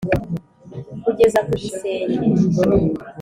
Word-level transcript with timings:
kugeza 1.03 1.39
ku 1.47 1.51
gisenge, 1.61 2.17